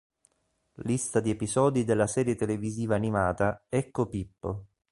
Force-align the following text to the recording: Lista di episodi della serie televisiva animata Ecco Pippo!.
Lista 0.77 1.19
di 1.19 1.29
episodi 1.29 1.83
della 1.85 2.07
serie 2.07 2.33
televisiva 2.33 2.95
animata 2.95 3.63
Ecco 3.69 4.07
Pippo!. 4.07 4.65